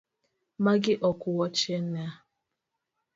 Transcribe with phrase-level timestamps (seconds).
[0.63, 2.05] Magi ok wuochena.